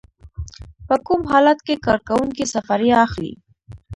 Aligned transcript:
په 0.87 0.95
کوم 1.05 1.21
حالت 1.31 1.59
کې 1.65 1.81
کارکوونکی 1.85 2.43
سفریه 2.53 2.95
اخلي؟ 3.05 3.33